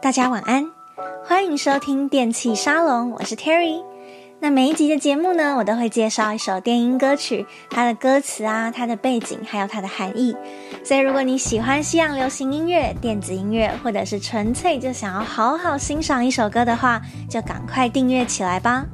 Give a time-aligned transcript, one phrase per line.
[0.00, 0.64] 大家晚安，
[1.22, 3.87] 欢迎收听电器沙龙，我是 Terry。
[4.40, 10.36] 那每一集的节目呢，我都会介绍一首电音歌曲，它的歌词啊，它的背景，还有它的含义。
[10.84, 18.86] 所以如果你喜欢西洋流行音乐、电子音乐，或者是纯粹就想要好好欣赏一首歌的话，就赶快订阅起来吧。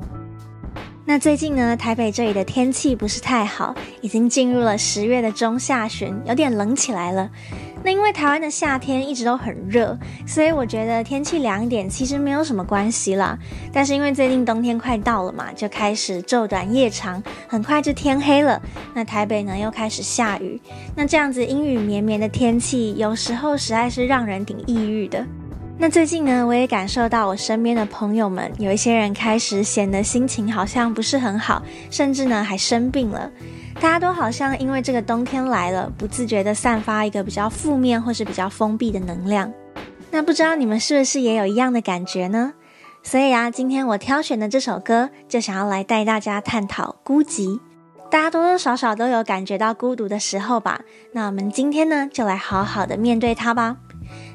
[1.04, 7.28] 那最近呢，台北这里的天气不是太好，已经进入了十月的中下旬，有点冷起来了。
[7.84, 13.38] 那因为台湾的夏天一直都很热，所以我觉得天气凉一点其实没有什么关系啦。
[13.70, 18.60] 但是因为最近冬天快到了嘛，就开始昼短夜长，很快就天黑了。
[18.94, 20.58] 那台北呢又开始下雨，
[20.96, 25.22] 那这样子阴雨绵绵的天气，有时候实在是让人挺抑郁的。
[25.76, 33.30] 那最近呢，我也感受到我身边的朋友们有一些人开始显得心情好像不是很好，甚至呢还生病了。
[33.80, 39.52] 大家都好像因为这个冬天来了，不自觉地散发一个比较负面或是比较封闭的能量。
[40.10, 42.54] 那不知道你们是不是也有一样的感觉呢？
[43.02, 47.60] 所以啊，今天我挑选的这首歌就想要来带大家探讨孤寂。
[48.10, 50.80] 大家多多少少都有感觉到孤独的时候吧？
[51.12, 53.76] 那我们今天呢，就来好好的面对它吧。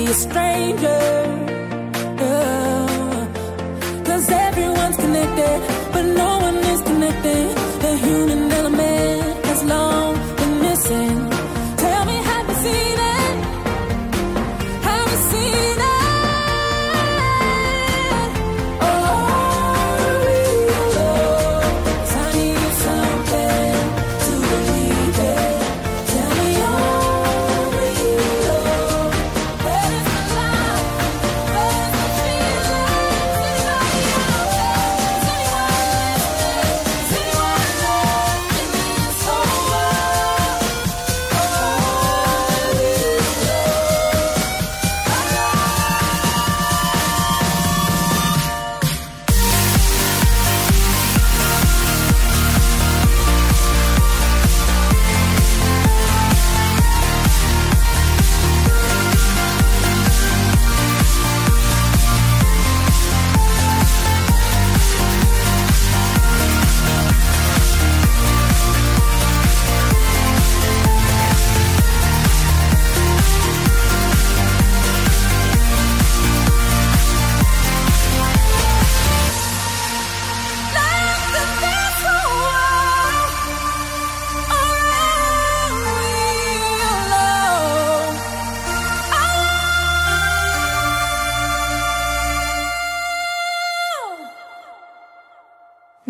[0.07, 0.96] a stranger.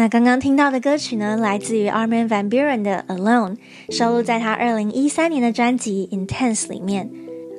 [0.10, 3.56] 刚刚听到的歌曲呢，来自于 Armin van Buren 的《Alone》，
[3.96, 7.10] 收录在他二零一三年的专辑《Intense》里面。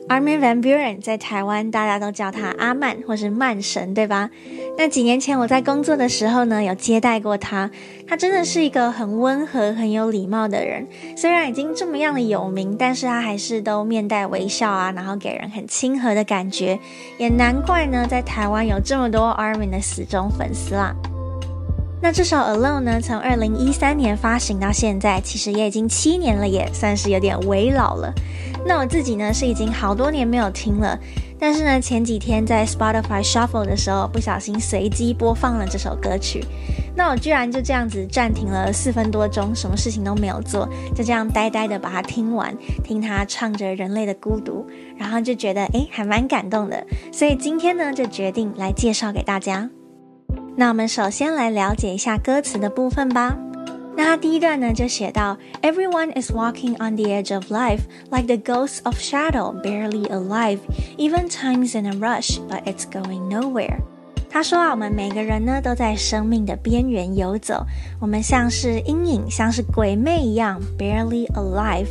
[0.08, 4.30] Armin van Buren 在台湾大家都叫他阿曼或是曼神，对吧？
[4.78, 7.70] 那几年前我在工作的时候呢，有接待过他。
[8.06, 10.86] 他真的是一个很温和、很有礼貌的人。
[11.14, 16.78] 虽然已经这么样的有名，但是他还是都面带微笑啊，然后给人很亲和的感觉。
[17.18, 20.96] 也难怪呢，在台湾有这么多 Armin 的死忠粉丝啦。
[22.00, 28.14] 那这首《Alone》呢，从二零一三年发行到现在，其实也已经七年了，也算是有点微老了。
[28.64, 30.96] 那我自己呢，是已经好多年没有听了，
[31.40, 36.44] 但是呢，前几天在 Spotify Shuffle 的时候，不小心随机播放了这首歌曲。
[36.94, 44.64] 那我居然就这样子暂停了四分多钟，什么事情都没有做，就这样呆呆的把它听完，听他唱着人类的孤独，
[44.96, 46.86] 然后就觉得诶，还蛮感动的。
[47.12, 49.68] 所以今天呢，就决定来介绍给大家。
[50.57, 53.38] 那我们首先来了解一下歌词的部分吧。
[53.95, 60.57] 那它第一段呢，就写到：Everyone is walking on the edge of life, like the ghosts of shadow, barely alive.
[60.97, 63.77] Even time's in a rush, but it's going nowhere.
[64.31, 67.63] 他说啊，我们每个人呢都在生命的边缘游走，
[68.00, 71.85] 我们像是阴影，像是鬼魅一样，barely alive。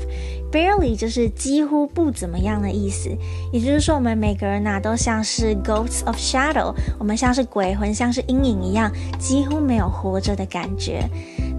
[0.57, 3.15] Barely 就是几乎不怎么样的意思，
[3.51, 11.07] 也就是说，我们每个人呐、都像是 ghosts of shadow，我们像是鬼魂，像是阴影一样，几乎没有活着的感觉。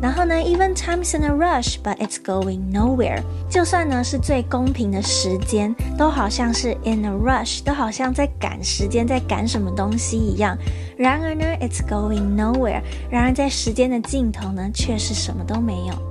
[0.02, 3.22] 然后呢，even time's in a rush，but it's going nowhere。
[3.48, 10.58] 就算呢是最公平的时间，都好像是 in a rush，都好像在赶时间，在赶什么东西一样。
[10.96, 12.82] 然而呢，it's going nowhere。
[13.08, 16.07] 然而在时间的尽头呢，却是什么都没有。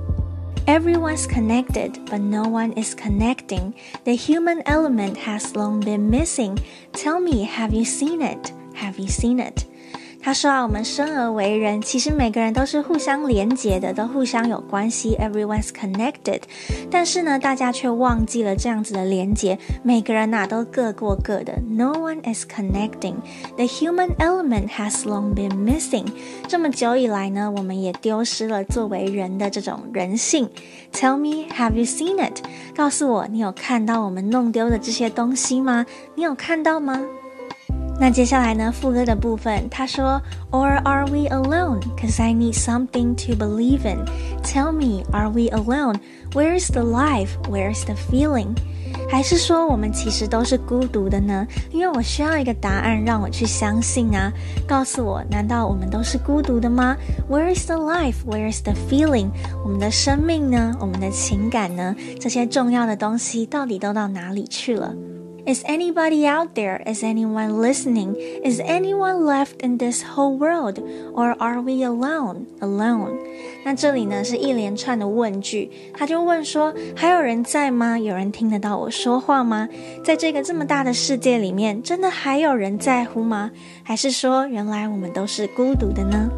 [0.68, 3.74] Everyone's connected, but no one is connecting.
[4.04, 6.58] The human element has long been missing.
[6.92, 8.52] Tell me, have you seen it?
[8.74, 9.64] Have you seen it?
[10.28, 15.16] 他说啊，我们生而为人，其实每个人都是互相连结的，都互相有关系。
[15.16, 16.42] Everyone's connected，
[16.90, 19.58] 但是呢，大家却忘记了这样子的连结。
[19.82, 21.54] 每个人呐、都各过各的。
[21.70, 23.14] No one is connecting.
[23.56, 26.04] The human element has long been missing。
[26.46, 30.50] 这么久以来呢，我们也丢失了作为人的这种人性。
[30.92, 32.42] Tell me, have you seen it？
[32.76, 35.86] 告诉我，你有看到我们弄丢的这些东西吗？
[36.16, 37.02] 你有看到吗？
[38.00, 40.22] 那接下来呢，副歌的部分，他说
[40.52, 41.80] ，Or are we alone?
[42.00, 44.04] Cause I need something to believe in.
[44.44, 45.96] Tell me, are we alone?
[46.32, 47.30] Where's the life?
[47.50, 48.54] Where's the feeling?
[49.10, 51.46] 还是说我们其实都是孤独的呢？
[51.72, 54.32] 因为我需要一个答案让我去相信啊！
[54.66, 56.96] 告诉我，难道我们都是孤独的吗
[57.28, 58.16] ？Where is the life?
[58.26, 59.30] Where is the feeling?
[59.64, 60.76] 我们的生命呢？
[60.78, 61.96] 我们的情感呢？
[62.20, 64.94] 这些重要的东西到底都到哪里去了
[65.48, 66.82] ？Is anybody out there?
[66.84, 68.14] Is anyone listening?
[68.44, 70.78] Is anyone left in this whole world?
[71.14, 72.44] Or are we alone?
[72.60, 73.14] Alone?
[73.64, 77.98] 那这里呢是一连串的问句，他就问说：还有人在吗？
[77.98, 79.66] 有人听得到我说话吗？
[80.04, 83.50] 在这个这么大的世界里面，真的还有人在乎吗？
[83.82, 86.28] 还是说，原来我们都是孤独的呢？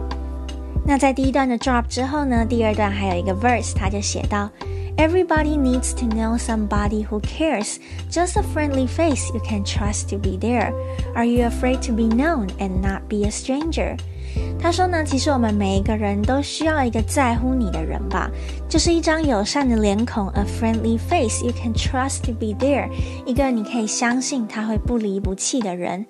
[0.86, 4.48] 那在第一段的 drop 之后呢，第二段还有一个 verse，他就写到。
[4.97, 7.79] Everybody needs to know somebody who cares.
[8.09, 10.73] Just a friendly face you can trust to be there.
[11.15, 13.97] Are you afraid to be known and not be a stranger?
[14.57, 18.29] 他说呢，其实我们每一个人都需要一个在乎你的人吧，
[18.69, 22.89] 就是一张友善的脸孔，a friendly face you can trust to be there，
[23.25, 26.05] 一个你可以相信他会不离不弃的人。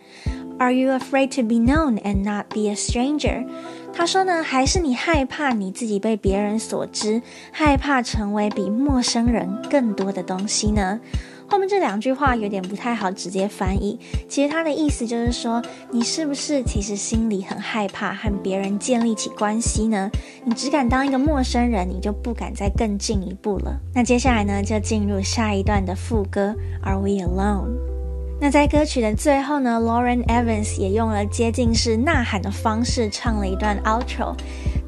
[0.58, 3.46] Are you afraid to be known and not be a stranger?
[3.93, 7.21] 他说呢，还是你害怕你自己被别人所知，
[7.53, 10.99] 害怕成为比陌生人更多的东西呢？
[11.47, 13.99] 后面这两句话有点不太好直接翻译。
[14.29, 20.09] 其实他的意思就是说，你是不是其实心里很害怕和别人建立起关系呢？
[20.45, 23.81] 你只敢当一个陌生人，你就不敢再更进一步了。
[23.93, 28.00] 那接下来呢，就进入下一段的副歌，Are we alone？
[28.43, 34.35] 那在歌曲的最后呢，Lauren Evans 也用了接近是呐喊的方式唱了一段 outro。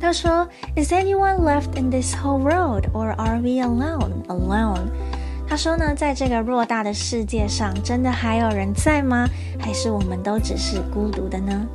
[0.00, 4.24] 他说：“Is anyone left in this whole world, or are we alone?
[4.28, 4.86] Alone？”
[5.46, 9.28] 他说呢，在这个偌大的世界上，真的还有人在吗？
[9.60, 11.68] 还是我们都只是孤独的呢？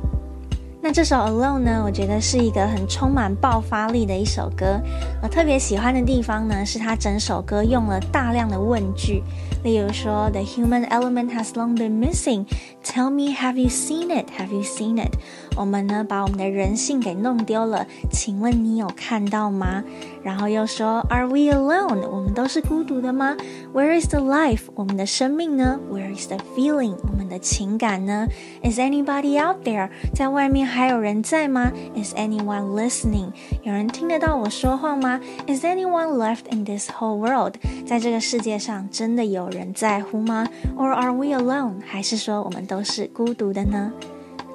[0.88, 4.80] 那这首《Alone》呢，我觉得是一个很充满爆发力的一首歌。
[5.22, 9.22] 我特别喜欢的地方呢，是它整首歌用了大量的问句，
[9.62, 12.46] 例如说：“The human element has long been missing.
[12.82, 14.30] Tell me, have you seen it?
[14.38, 15.12] Have you seen it?”
[15.58, 17.86] 我们呢把我们的人性给弄丢了。
[18.10, 19.82] 请问你有看到吗？
[20.22, 22.08] 然后又说，Are we alone？
[22.08, 23.36] 我们都是孤独的吗
[23.74, 24.62] ？Where is the life？
[24.74, 26.96] 我们的生命呢？Where is the feeling？
[27.02, 28.26] 我们的情感呢
[28.62, 29.90] ？Is anybody out there？
[30.14, 33.32] 在外面还有人在吗？Is anyone listening？
[33.62, 37.54] 有人听得到我说话吗？Is anyone left in this whole world？
[37.86, 40.46] 在这个世界上真的有人在乎吗
[40.76, 41.80] ？Or are we alone？
[41.86, 43.92] 还是说我们都是孤独的呢？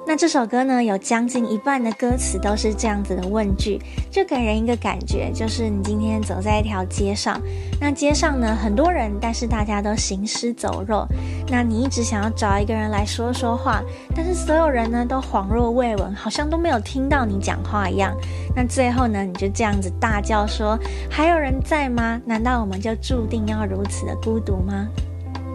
[0.06, 3.80] 那这首歌呢，有将近一半的歌词都是这样子的问句，
[4.10, 7.40] 就给人一个感觉，就是你今天走在一条街上，
[7.80, 11.06] 那街上呢很多人，但是大家都行尸走肉，
[11.48, 13.82] 那你一直想要找一个人来说说话，
[14.14, 18.14] 但是所有人呢都恍若未闻，好像都没有听到你讲话一样。
[18.54, 20.78] 那最后呢，你就这样子大叫说
[21.10, 22.20] ：“还有人在吗？
[22.26, 24.86] 难道我们就注定要如此的孤独吗？”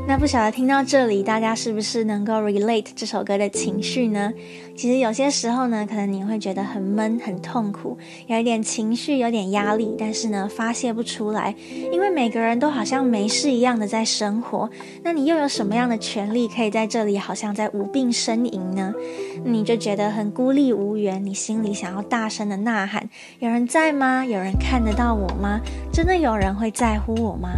[0.10, 4.34] 那不晓得听到这里，大家是不是能够 relate 这首歌的情绪呢？
[4.76, 11.54] 其实有些时候呢，可能你会觉得很闷、很痛苦，有一点情绪、有点压力，但是呢，发泄不出来，
[11.92, 14.68] 因为每个人都好像没事一样的在生活。
[15.04, 18.92] 那你又有什么样的权利可以在这里好像在无病呻吟呢？
[19.46, 24.26] 你就觉得很孤立无援，你心里想要大声的呐喊：有人在吗？
[24.26, 25.62] 有人看得到我吗？
[25.94, 27.52] 真的有人会在乎我吗？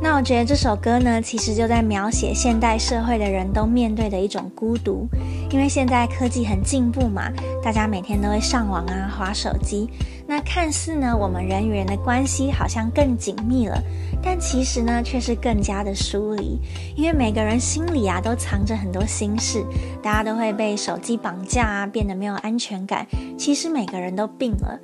[0.00, 5.06] 那我觉得这首歌呢，其实就在描写现代社会的人都面对的一种孤独。
[5.50, 7.30] 因为现在科技很进步嘛，
[7.62, 9.88] 大家每天都会上网啊、滑手机。
[10.26, 13.82] 那看似呢，我们人与人的关系好像更紧密了，
[14.22, 16.60] 但其实呢，却是更加的疏离。
[16.94, 19.64] 因为每个人心里啊，都藏着很多心事，
[20.02, 23.06] 大家都会被手机绑架啊，变得没有安全感。
[23.36, 24.78] 其实每个人都病了。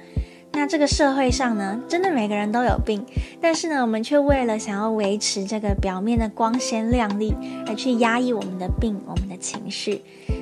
[0.56, 3.04] 那这个社会上呢，真的每个人都有病，
[3.40, 7.34] 但是呢，我们却为了想要维持这个表面的光鲜亮丽，
[7.66, 10.00] 而去压抑我们的病、我们的情绪。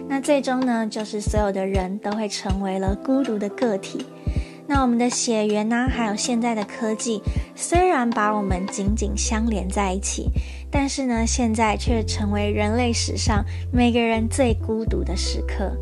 [0.08, 4.04] 那最终呢，就是所有的人都会成为了孤独的个体。
[4.66, 7.20] 那我们的血缘呢，还有现在的科技，
[7.56, 10.30] 虽然把我们紧紧相连在一起，
[10.70, 15.72] 但是呢，现在却成为人类史上每个人最孤独的时刻。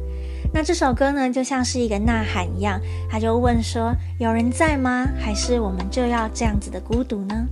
[0.52, 5.06] 那这首歌呢，就像是一个呐喊一样，他就问说：“有人在吗？
[5.18, 7.46] 还是我们就要这样子的孤独呢？”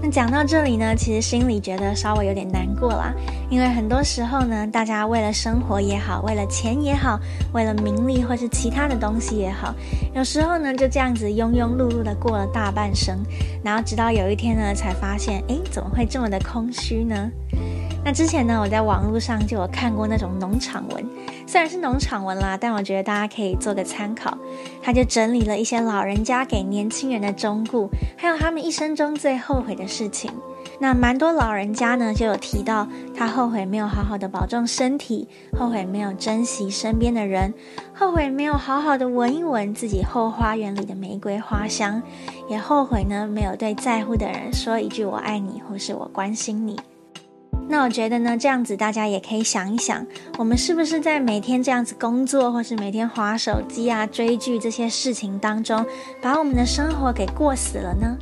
[0.00, 3.12] 那讲到这里呢，其实心里觉得稍微有点难过啦，
[3.50, 7.18] 因为很多时候呢，大家为了生活也好，为了钱也好，
[7.52, 9.74] 为了名利或是其他的东西也好，
[10.14, 13.18] 有时候呢，就这样子庸庸碌碌的过了大半生，
[13.64, 17.28] 然后直到有一天呢，才发现，诶，怎么会这么的空虚呢？
[18.04, 21.06] 那之前呢，我在网络上就有看过那种农场文，
[21.46, 24.38] 虽然是农场文啦，但我觉得大家可以做个参考。
[24.82, 30.30] 他就整理了一些老人家给年轻人的忠告，还有他们一生中最后悔的事情。
[30.80, 35.28] 那蛮多老人家呢，就有提到他后悔没有好好的保重身体，
[35.58, 37.52] 后悔没有珍惜身边的人，
[37.92, 42.00] 后悔没有好好的闻一闻自己后花园里的玫瑰花香，
[42.48, 46.78] 也后悔呢没有对在乎的人说一句我爱你，或是我关心你。
[47.70, 50.06] 那我觉得呢，这样子大家也可以想一想，
[50.38, 55.84] 我们是不是在每天这样子工作，或是每天划手机啊、追剧这些事情当中，
[56.22, 58.16] 把我们的生活给过死了呢？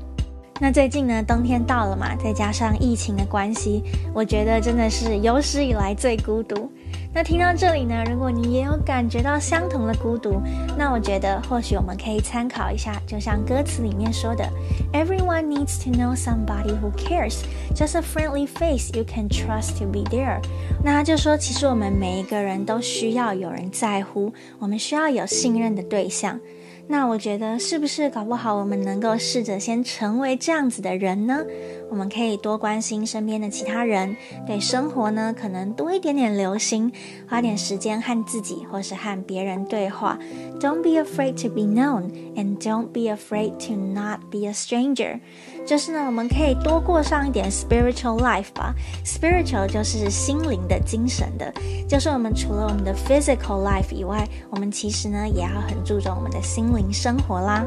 [0.61, 6.69] 那最近呢，冬天到了嘛，再加上疫情的关系，我觉得真的是有史以来最孤独。
[7.17, 10.39] 那听到这里呢，如果你也有感觉到相同的孤独，
[10.77, 14.47] 那我觉得或许我们可以参考一下，就像歌词里面说的
[14.93, 17.39] ，Everyone needs to know somebody who cares,
[17.75, 20.43] just a friendly face you can trust to be there。
[20.85, 26.39] 那他就说，其实我们每一个人都需要有人在乎，我们需要有信任的对象。
[26.89, 31.45] 那我觉得是不是搞不好我们能够试着先成为这样子的人呢？
[31.91, 34.17] 我们可以多关心身边的其他人，
[34.47, 36.93] 对生活呢可能多一点点留心，
[37.29, 40.19] 花点时间和自己或是和别人对话。
[40.61, 45.21] Don't be afraid to be known, and don't be afraid to not be a stranger.
[45.67, 48.73] 就是呢，我们可以多过上一点 spiritual life 吧。
[49.05, 51.53] Spiritual 就是心灵的、精神的，
[51.89, 57.65] 就是我们除了我们的 physical life 以外，我们其实呢也要很注重我们的心灵生活啦。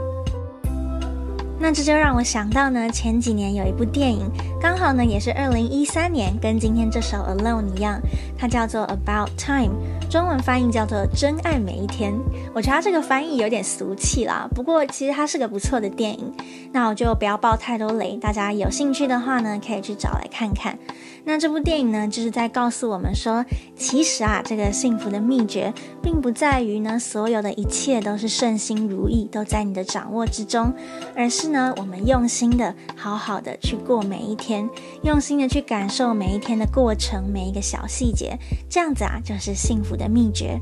[1.60, 7.98] 那这就让我想到呢，前几年有一部电影，刚好呢也是二零一三年，跟今天这首 Alone 一样，
[8.38, 9.72] 它叫做 About Time，
[10.10, 12.14] 中文翻译叫做真爱每一天。
[12.54, 16.34] 我觉得它这个翻译有点俗气啦，不过其实它是个不错的电影。
[16.74, 20.78] 那我就不要爆太多雷，大家有兴趣的话呢，可以去找来看看。
[21.24, 23.46] 那这部电影呢，就是在告诉我们说，
[23.78, 30.74] 其实啊，这个幸福的秘诀，并不在于呢，所有的一切都是顺心如意，都在你的掌握之中，
[31.16, 34.68] 而是呢，我们用心的、好好的去过每一天，天
[35.04, 38.36] 用心的去感受每一天的过程，每一个小细节，
[38.68, 40.60] 这样子啊，就是幸福的秘诀。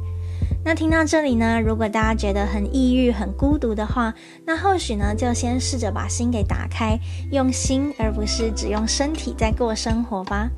[0.65, 4.13] 那听到这里呢，如果大家觉得很抑郁、很孤独的话，
[4.45, 6.99] 那或许呢，就先试着把心给打开，
[7.31, 10.49] 用心而不是只用身体在过生活吧。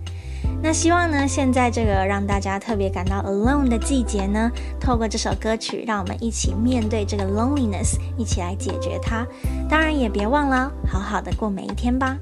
[0.64, 9.24] 那希望呢，现在这个让大家特别感到 alone 的季节呢，透过这首歌曲，让我们一起面对这个 loneliness，一起来解决它。
[9.70, 12.18] 当然也别忘了，好好的过每一天吧。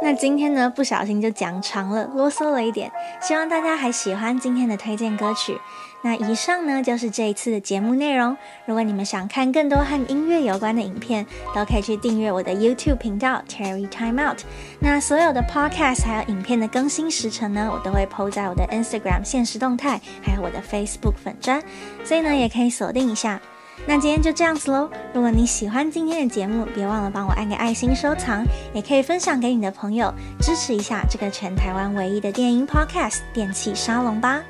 [0.00, 2.90] 那今天呢，不小心就讲长了，啰嗦了一点，
[3.20, 5.58] 希望大家还喜欢今天的推荐歌曲。
[6.02, 8.36] 那以上呢，就是这一次的节目内容。
[8.66, 14.38] 如果你们想看更多和音乐有关的影片，都可以去订阅我的 YouTube 频道 Terry Time Out。
[14.78, 21.60] 那所有的 Podcast 还有影片的更新时程呢，我都会 po 在我的 Instagram 现实动态，还有我的 Facebook 粉砖，
[22.04, 23.40] 所以呢，也可以锁定一下。
[23.86, 24.90] 那今天就这样子喽。
[25.14, 28.44] 如果你喜欢今天的节目，别忘了帮我按个爱心收藏，
[28.74, 34.42] 也可以分享给你的朋友，支持一下这个全台湾唯一的电音 Podcast 电器沙龙吧。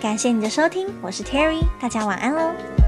[0.00, 2.85] 感谢你的收听，我是 Terry，大家晚安喽。